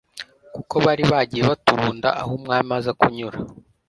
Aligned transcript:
kuko 0.55 0.75
bari 0.85 1.03
bagiye 1.11 1.43
baturunda 1.49 2.09
aho 2.21 2.31
umwami 2.39 2.71
aza 2.77 2.91
kunyura 2.99 3.37